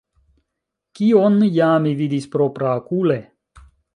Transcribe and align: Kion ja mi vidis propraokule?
Kion 0.99 1.37
ja 1.59 1.69
mi 1.85 1.93
vidis 2.01 2.27
propraokule? 2.37 3.21